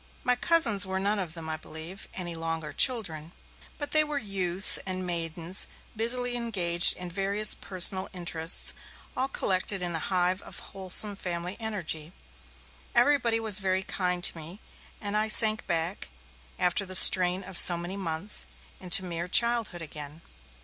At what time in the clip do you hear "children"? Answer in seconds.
2.73-3.33